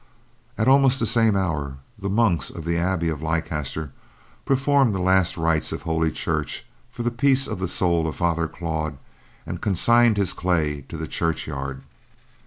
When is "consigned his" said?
9.61-10.33